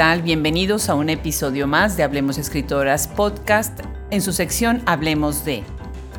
[0.00, 3.80] Bienvenidos a un episodio más de Hablemos Escritoras Podcast
[4.10, 5.62] en su sección Hablemos de.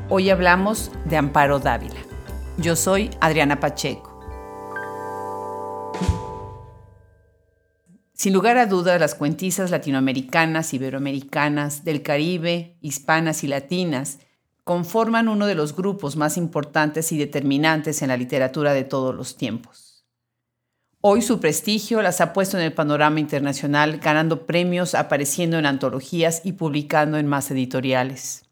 [0.07, 1.99] Hoy hablamos de Amparo Dávila.
[2.59, 4.21] Yo soy Adriana Pacheco.
[8.13, 14.19] Sin lugar a dudas, las cuentistas latinoamericanas, iberoamericanas, del Caribe, hispanas y latinas
[14.63, 19.37] conforman uno de los grupos más importantes y determinantes en la literatura de todos los
[19.37, 19.90] tiempos.
[21.03, 26.41] Hoy su prestigio las ha puesto en el panorama internacional, ganando premios, apareciendo en antologías
[26.43, 28.43] y publicando en más editoriales.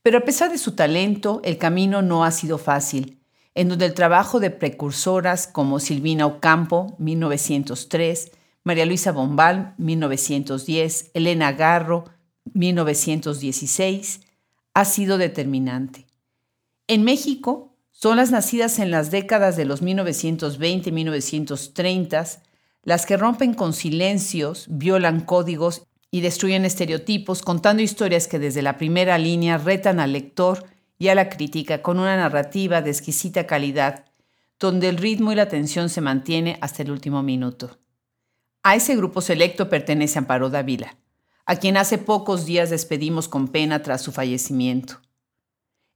[0.00, 3.18] Pero a pesar de su talento, el camino no ha sido fácil,
[3.56, 8.30] en donde el trabajo de precursoras como Silvina Ocampo, 1903,
[8.62, 12.04] María Luisa Bombal, 1910, Elena Garro,
[12.54, 14.20] 1916,
[14.72, 16.06] ha sido determinante.
[16.86, 17.71] En México,
[18.02, 22.26] son las nacidas en las décadas de los 1920 y 1930
[22.82, 28.76] las que rompen con silencios, violan códigos y destruyen estereotipos, contando historias que desde la
[28.76, 30.64] primera línea retan al lector
[30.98, 34.06] y a la crítica con una narrativa de exquisita calidad,
[34.58, 37.78] donde el ritmo y la tensión se mantiene hasta el último minuto.
[38.64, 40.96] A ese grupo selecto pertenece Amparo Dávila,
[41.46, 45.01] a quien hace pocos días despedimos con pena tras su fallecimiento.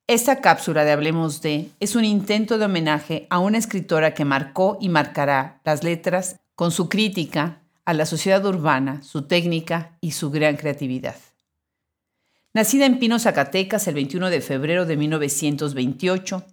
[0.08, 4.78] Esta cápsula de Hablemos de es un intento de homenaje a una escritora que marcó
[4.80, 10.30] y marcará las letras con su crítica a la sociedad urbana, su técnica y su
[10.30, 11.16] gran creatividad.
[12.54, 16.44] Nacida en Pino, Zacatecas, el 21 de febrero de 1928,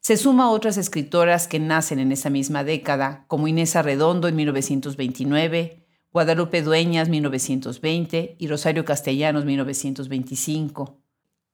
[0.00, 4.36] se suma a otras escritoras que nacen en esa misma década, como Inés Arredondo en
[4.36, 10.99] 1929, Guadalupe Dueñas 1920 y Rosario Castellanos 1925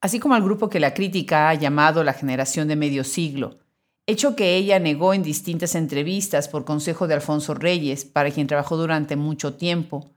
[0.01, 3.59] así como al grupo que la crítica ha llamado la generación de medio siglo,
[4.05, 8.77] hecho que ella negó en distintas entrevistas por consejo de Alfonso Reyes, para quien trabajó
[8.77, 10.09] durante mucho tiempo,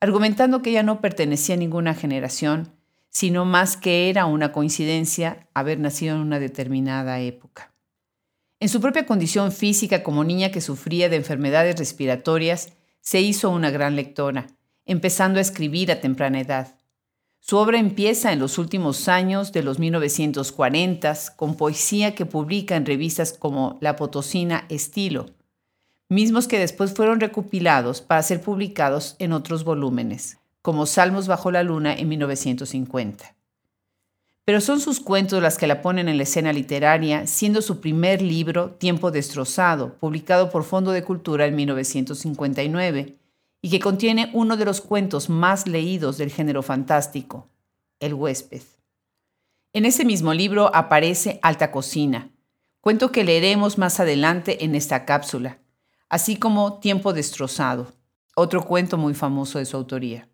[0.00, 2.72] argumentando que ella no pertenecía a ninguna generación,
[3.10, 7.72] sino más que era una coincidencia haber nacido en una determinada época.
[8.60, 13.70] En su propia condición física como niña que sufría de enfermedades respiratorias, se hizo una
[13.70, 14.48] gran lectora,
[14.84, 16.77] empezando a escribir a temprana edad.
[17.48, 22.84] Su obra empieza en los últimos años de los 1940 con poesía que publica en
[22.84, 25.30] revistas como La Potosina Estilo,
[26.10, 31.62] mismos que después fueron recopilados para ser publicados en otros volúmenes, como Salmos bajo la
[31.62, 33.34] luna en 1950.
[34.44, 38.20] Pero son sus cuentos las que la ponen en la escena literaria, siendo su primer
[38.20, 43.17] libro Tiempo destrozado, publicado por Fondo de Cultura en 1959,
[43.60, 47.48] y que contiene uno de los cuentos más leídos del género fantástico,
[48.00, 48.62] El huésped.
[49.72, 52.30] En ese mismo libro aparece Alta Cocina,
[52.80, 55.58] cuento que leeremos más adelante en esta cápsula,
[56.08, 57.92] así como Tiempo destrozado,
[58.34, 60.28] otro cuento muy famoso de su autoría.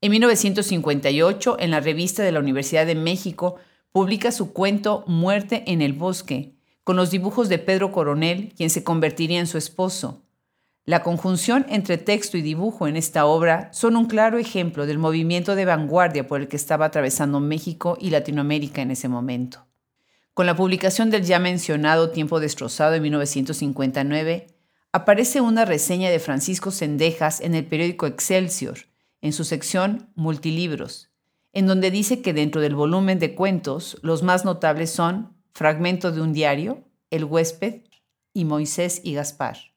[0.00, 3.56] En 1958, en la revista de la Universidad de México,
[3.90, 8.84] publica su cuento Muerte en el bosque, con los dibujos de Pedro Coronel, quien se
[8.84, 10.22] convertiría en su esposo,
[10.88, 15.54] la conjunción entre texto y dibujo en esta obra son un claro ejemplo del movimiento
[15.54, 19.66] de vanguardia por el que estaba atravesando México y Latinoamérica en ese momento.
[20.32, 24.46] Con la publicación del ya mencionado Tiempo destrozado en 1959,
[24.90, 28.78] aparece una reseña de Francisco Sendejas en el periódico Excelsior,
[29.20, 31.10] en su sección Multilibros,
[31.52, 36.22] en donde dice que dentro del volumen de cuentos los más notables son Fragmento de
[36.22, 37.82] un diario, El huésped
[38.32, 39.67] y Moisés y Gaspar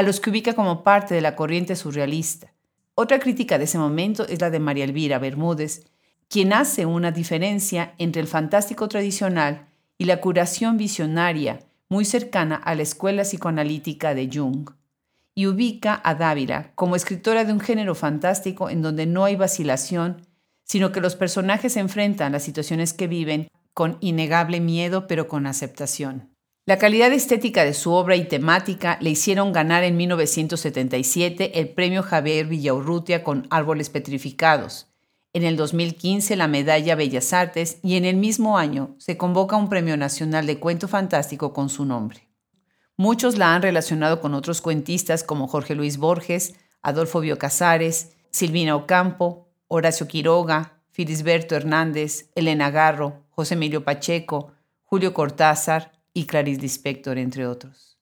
[0.00, 2.54] a los que ubica como parte de la corriente surrealista.
[2.94, 5.84] Otra crítica de ese momento es la de María Elvira Bermúdez,
[6.30, 9.66] quien hace una diferencia entre el fantástico tradicional
[9.98, 11.58] y la curación visionaria
[11.90, 14.70] muy cercana a la escuela psicoanalítica de Jung,
[15.34, 20.26] y ubica a Dávila como escritora de un género fantástico en donde no hay vacilación,
[20.64, 26.29] sino que los personajes enfrentan las situaciones que viven con innegable miedo pero con aceptación.
[26.66, 32.02] La calidad estética de su obra y temática le hicieron ganar en 1977 el premio
[32.02, 34.86] Javier Villaurrutia con Árboles Petrificados.
[35.32, 39.70] En el 2015 la medalla Bellas Artes y en el mismo año se convoca un
[39.70, 42.28] premio nacional de cuento fantástico con su nombre.
[42.96, 48.76] Muchos la han relacionado con otros cuentistas como Jorge Luis Borges, Adolfo Bio Casares, Silvina
[48.76, 54.52] Ocampo, Horacio Quiroga, Filisberto Hernández, Elena Garro, José Emilio Pacheco,
[54.82, 57.98] Julio Cortázar, y Clarice Lispector, entre otros.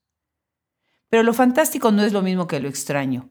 [1.08, 3.30] Pero lo fantástico no es lo mismo que lo extraño.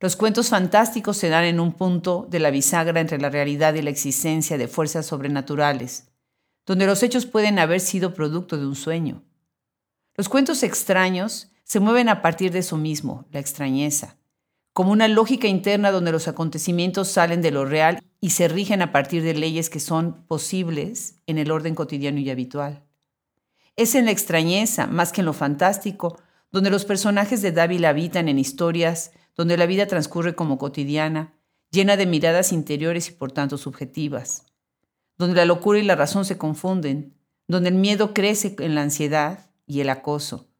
[0.00, 3.82] Los cuentos fantásticos se dan en un punto de la bisagra entre la realidad y
[3.82, 6.08] la existencia de fuerzas sobrenaturales,
[6.66, 9.22] donde los hechos pueden haber sido producto de un sueño.
[10.16, 14.16] Los cuentos extraños se mueven a partir de eso mismo, la extrañeza,
[14.72, 18.90] como una lógica interna donde los acontecimientos salen de lo real y se rigen a
[18.90, 22.82] partir de leyes que son posibles en el orden cotidiano y habitual.
[23.76, 26.18] Es en la extrañeza, más que en lo fantástico,
[26.50, 31.34] donde los personajes de Dávila habitan en historias donde la vida transcurre como cotidiana,
[31.70, 34.44] llena de miradas interiores y por tanto subjetivas,
[35.16, 37.16] donde la locura y la razón se confunden,
[37.48, 40.50] donde el miedo crece en la ansiedad y el acoso,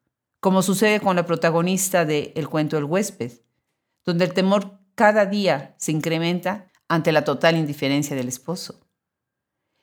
[0.40, 3.32] como sucede con la protagonista de El cuento del huésped,
[4.04, 8.80] donde el temor cada día se incrementa ante la total indiferencia del esposo.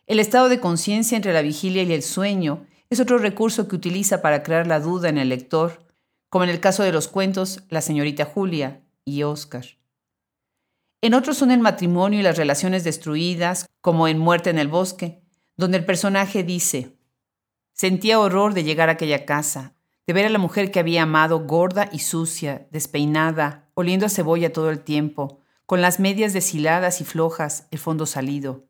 [0.08, 4.22] El estado de conciencia entre la vigilia y el sueño es otro recurso que utiliza
[4.22, 5.86] para crear la duda en el lector,
[6.30, 9.66] como en el caso de los cuentos La señorita Julia y Oscar.
[11.02, 15.22] En otros son el matrimonio y las relaciones destruidas, como en Muerte en el bosque,
[15.56, 16.98] donde el personaje dice,
[17.74, 19.76] sentía horror de llegar a aquella casa,
[20.06, 24.52] de ver a la mujer que había amado gorda y sucia, despeinada, oliendo a cebolla
[24.52, 28.69] todo el tiempo, con las medias deshiladas y flojas, el fondo salido.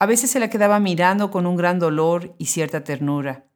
[0.00, 3.46] A veces se la quedaba mirando con un gran dolor y cierta ternura,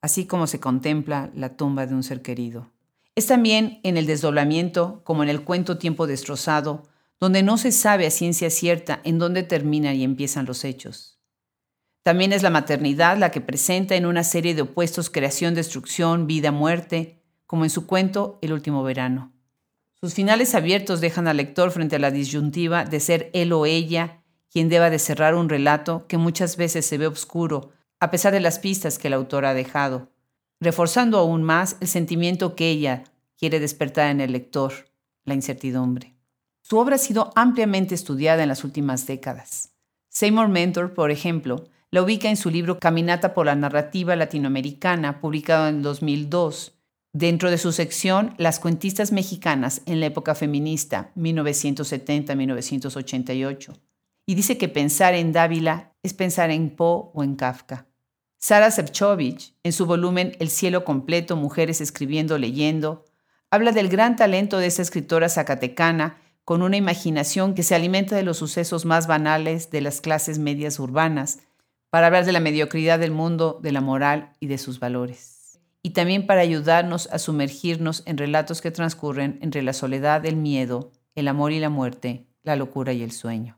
[0.00, 2.72] así como se contempla la tumba de un ser querido.
[3.14, 6.84] Es también en el desdoblamiento, como en el cuento Tiempo destrozado,
[7.20, 11.20] donde no se sabe a ciencia cierta en dónde terminan y empiezan los hechos.
[12.02, 16.50] También es la maternidad la que presenta en una serie de opuestos creación, destrucción, vida,
[16.50, 19.32] muerte, como en su cuento El último verano.
[20.00, 24.23] Sus finales abiertos dejan al lector frente a la disyuntiva de ser él o ella
[24.54, 28.38] quien deba de cerrar un relato que muchas veces se ve oscuro, a pesar de
[28.38, 30.12] las pistas que el autor ha dejado,
[30.60, 33.02] reforzando aún más el sentimiento que ella
[33.36, 34.72] quiere despertar en el lector,
[35.24, 36.14] la incertidumbre.
[36.62, 39.72] Su obra ha sido ampliamente estudiada en las últimas décadas.
[40.08, 45.66] Seymour Mentor, por ejemplo, la ubica en su libro Caminata por la Narrativa Latinoamericana, publicado
[45.66, 46.78] en 2002,
[47.12, 53.74] dentro de su sección Las cuentistas mexicanas en la época feminista, 1970-1988.
[54.26, 57.86] Y dice que pensar en Dávila es pensar en Poe o en Kafka.
[58.38, 63.04] Sara Sefcovic, en su volumen El cielo completo, Mujeres escribiendo, leyendo,
[63.50, 68.22] habla del gran talento de esta escritora zacatecana con una imaginación que se alimenta de
[68.22, 71.40] los sucesos más banales de las clases medias urbanas
[71.88, 75.60] para hablar de la mediocridad del mundo, de la moral y de sus valores.
[75.82, 80.92] Y también para ayudarnos a sumergirnos en relatos que transcurren entre la soledad, el miedo,
[81.14, 83.56] el amor y la muerte, la locura y el sueño.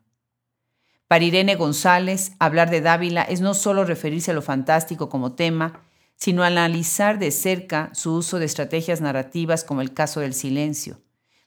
[1.09, 5.85] Para Irene González, hablar de Dávila es no solo referirse a lo fantástico como tema,
[6.17, 11.01] sino analizar de cerca su uso de estrategias narrativas como el caso del silencio,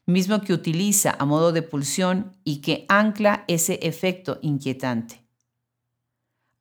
[0.05, 5.25] mismo que utiliza a modo de pulsión y que ancla ese efecto inquietante.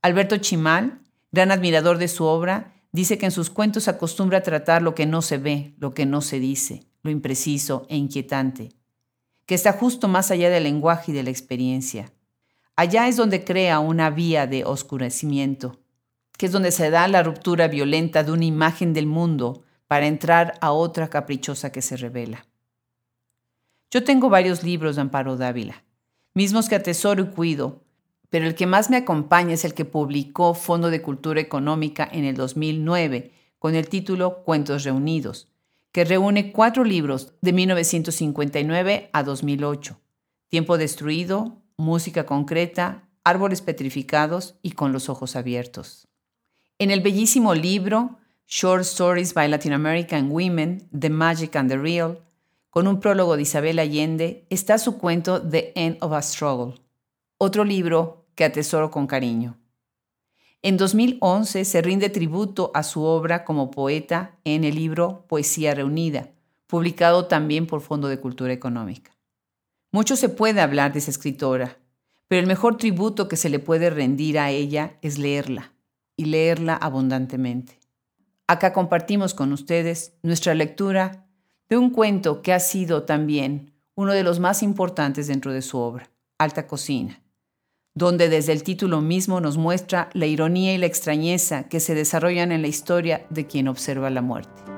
[0.02, 1.00] Alberto Chimal,
[1.30, 5.06] gran admirador de su obra, dice que en sus cuentos acostumbra a tratar lo que
[5.06, 8.70] no se ve, lo que no se dice, lo impreciso e inquietante,
[9.46, 12.10] que está justo más allá del lenguaje y de la experiencia.
[12.78, 15.80] Allá es donde crea una vía de oscurecimiento,
[16.36, 20.54] que es donde se da la ruptura violenta de una imagen del mundo para entrar
[20.60, 22.46] a otra caprichosa que se revela.
[23.90, 25.82] Yo tengo varios libros de Amparo Dávila,
[26.34, 27.82] mismos que atesoro y cuido,
[28.30, 32.24] pero el que más me acompaña es el que publicó Fondo de Cultura Económica en
[32.24, 35.48] el 2009 con el título Cuentos Reunidos,
[35.90, 39.98] que reúne cuatro libros de 1959 a 2008,
[40.48, 46.06] Tiempo Destruido, Música Concreta, Árboles Petrificados y Con los Ojos Abiertos.
[46.78, 52.18] En el bellísimo libro Short Stories by Latin American Women, The Magic and the Real,
[52.68, 56.74] con un prólogo de Isabel Allende, está su cuento The End of a Struggle
[57.38, 59.56] otro libro que atesoro con cariño.
[60.60, 66.30] En 2011 se rinde tributo a su obra como poeta en el libro Poesía Reunida,
[66.66, 69.12] publicado también por Fondo de Cultura Económica.
[69.90, 71.78] Mucho se puede hablar de esa escritora,
[72.28, 75.72] pero el mejor tributo que se le puede rendir a ella es leerla,
[76.16, 77.78] y leerla abundantemente.
[78.46, 81.26] Acá compartimos con ustedes nuestra lectura
[81.70, 85.78] de un cuento que ha sido también uno de los más importantes dentro de su
[85.78, 87.22] obra, Alta Cocina,
[87.94, 92.52] donde desde el título mismo nos muestra la ironía y la extrañeza que se desarrollan
[92.52, 94.77] en la historia de quien observa la muerte.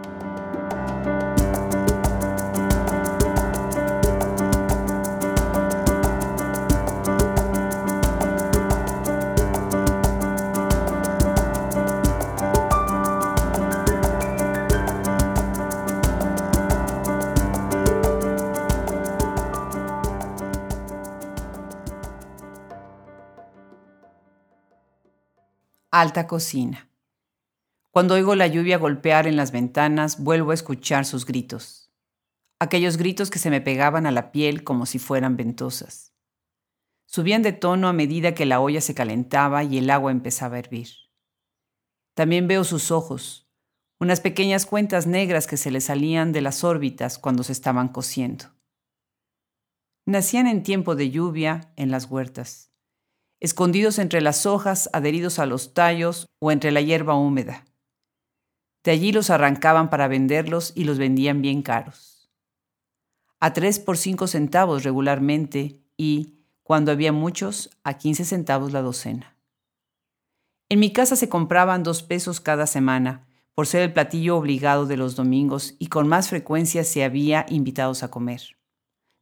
[26.01, 26.91] Alta cocina.
[27.91, 31.93] Cuando oigo la lluvia golpear en las ventanas, vuelvo a escuchar sus gritos.
[32.63, 36.15] aquellos gritos que se me pegaban a la piel como si fueran ventosas.
[37.07, 40.59] Subían de tono a medida que la olla se calentaba y el agua empezaba a
[40.59, 40.89] hervir.
[42.15, 43.51] También veo sus ojos,
[43.99, 48.47] unas pequeñas cuentas negras que se le salían de las órbitas cuando se estaban cociendo.
[50.07, 52.70] Nacían en tiempo de lluvia en las huertas,
[53.41, 57.65] escondidos entre las hojas adheridos a los tallos o entre la hierba húmeda.
[58.85, 62.31] De allí los arrancaban para venderlos y los vendían bien caros.
[63.41, 69.37] A tres por cinco centavos regularmente y, cuando había muchos, a quince centavos la docena.
[70.69, 74.97] En mi casa se compraban dos pesos cada semana, por ser el platillo obligado de
[74.97, 78.60] los domingos y con más frecuencia se había invitados a comer.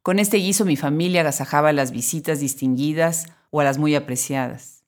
[0.09, 4.83] Con este guiso mi familia agasajaba las visitas distinguidas o a las muy apreciadas.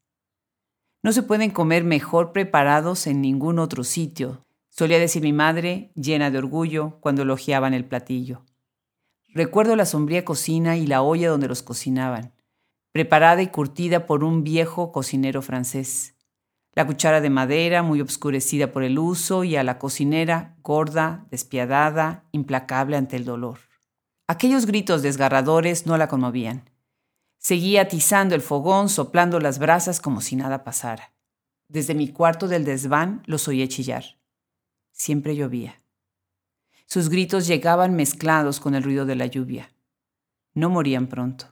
[1.04, 6.32] No se pueden comer mejor preparados en ningún otro sitio, solía decir mi madre, llena
[6.32, 8.48] de orgullo, cuando elogiaban el platillo.
[9.28, 12.34] Recuerdo la sombría cocina y la olla donde los cocinaban,
[12.92, 16.16] preparada y curtida por un viejo cocinero francés
[16.74, 22.24] la cuchara de madera muy obscurecida por el uso y a la cocinera gorda, despiadada,
[22.32, 23.71] implacable ante el dolor.
[24.32, 26.70] Aquellos gritos desgarradores no la conmovían.
[27.38, 31.12] Seguía atizando el fogón, soplando las brasas como si nada pasara.
[31.68, 34.06] Desde mi cuarto del desván los oía chillar.
[34.94, 35.82] Siempre llovía.
[36.86, 39.70] Sus gritos llegaban mezclados con el ruido de la lluvia.
[40.54, 41.48] No morían pronto.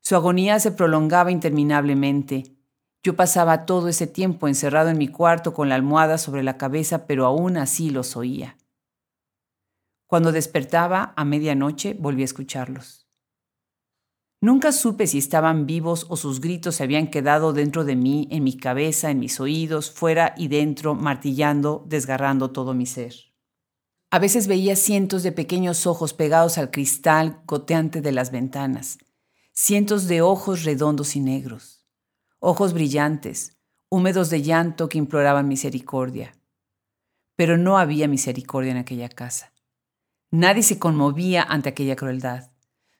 [0.00, 2.54] Su agonía se prolongaba interminablemente
[3.02, 7.06] yo pasaba todo ese tiempo encerrado en mi cuarto con la almohada sobre la cabeza,
[7.06, 8.56] pero aún así los oía.
[10.14, 13.08] Cuando despertaba a medianoche volví a escucharlos.
[14.40, 18.44] Nunca supe si estaban vivos o sus gritos se habían quedado dentro de mí, en
[18.44, 23.12] mi cabeza, en mis oídos, fuera y dentro, martillando, desgarrando todo mi ser.
[24.12, 28.98] A veces veía cientos de pequeños ojos pegados al cristal goteante de las ventanas,
[29.50, 31.84] cientos de ojos redondos y negros
[32.38, 36.36] ojos brillantes, húmedos de llanto que imploraban misericordia.
[37.34, 39.53] Pero no había misericordia en aquella casa.
[40.36, 42.50] Nadie se conmovía ante aquella crueldad.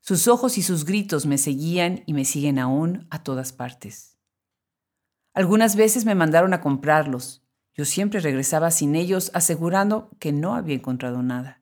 [0.01, 4.21] Sus ojos y sus gritos me seguían y me siguen aún a todas partes.
[5.33, 7.45] Algunas veces me mandaron a comprarlos.
[7.75, 11.61] Yo siempre regresaba sin ellos asegurando que no había encontrado nada.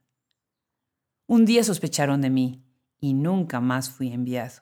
[1.26, 2.67] Un día sospecharon de mí
[3.00, 4.61] y nunca más fui enviado.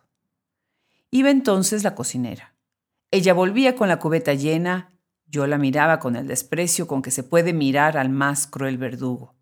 [1.10, 2.54] Iba entonces la cocinera.
[3.10, 7.24] Ella volvía con la cubeta llena, yo la miraba con el desprecio con que se
[7.24, 9.39] puede mirar al más cruel verdugo.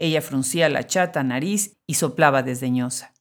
[0.00, 3.12] Ella fruncía la chata nariz y soplaba desdeñosa.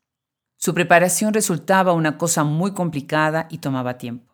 [0.58, 4.34] Su preparación resultaba una cosa muy complicada y tomaba tiempo.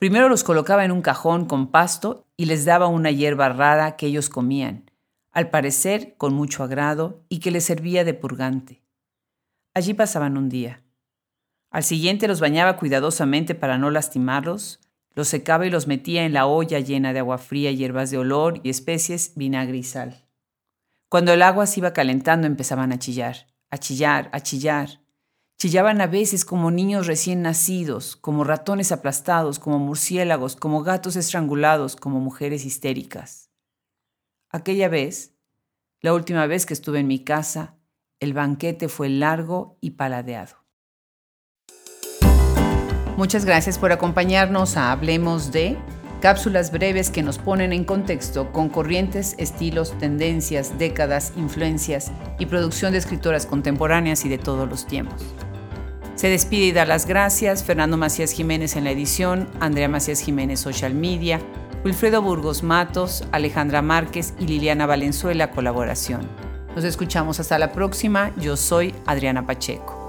[0.00, 4.06] Primero los colocaba en un cajón con pasto y les daba una hierba rara que
[4.06, 4.90] ellos comían,
[5.30, 8.82] al parecer con mucho agrado y que les servía de purgante.
[9.74, 10.82] Allí pasaban un día.
[11.70, 14.80] Al siguiente los bañaba cuidadosamente para no lastimarlos,
[15.14, 18.60] los secaba y los metía en la olla llena de agua fría, hierbas de olor
[18.64, 20.23] y especies, vinagre y sal.
[21.14, 25.00] Cuando el agua se iba calentando empezaban a chillar, a chillar, a chillar.
[25.56, 31.94] Chillaban a veces como niños recién nacidos, como ratones aplastados, como murciélagos, como gatos estrangulados,
[31.94, 33.48] como mujeres histéricas.
[34.50, 35.36] Aquella vez,
[36.00, 37.76] la última vez que estuve en mi casa,
[38.18, 40.56] el banquete fue largo y paladeado.
[43.16, 45.78] Muchas gracias por acompañarnos a Hablemos de
[46.20, 52.92] cápsulas breves que nos ponen en contexto con corrientes, estilos, tendencias, décadas, influencias y producción
[52.92, 55.22] de escritoras contemporáneas y de todos los tiempos.
[56.14, 60.60] Se despide y da las gracias Fernando Macías Jiménez en la edición, Andrea Macías Jiménez
[60.60, 61.40] Social Media,
[61.84, 66.22] Wilfredo Burgos Matos, Alejandra Márquez y Liliana Valenzuela colaboración.
[66.74, 68.32] Nos escuchamos hasta la próxima.
[68.36, 70.03] Yo soy Adriana Pacheco.